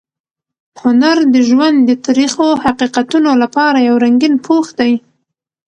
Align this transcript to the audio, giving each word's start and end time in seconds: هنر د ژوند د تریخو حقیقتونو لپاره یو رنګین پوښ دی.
هنر 0.83 1.17
د 1.33 1.35
ژوند 1.49 1.77
د 1.89 1.91
تریخو 2.05 2.47
حقیقتونو 2.63 3.31
لپاره 3.43 3.85
یو 3.87 3.95
رنګین 4.05 4.35
پوښ 4.45 4.65
دی. 4.79 4.93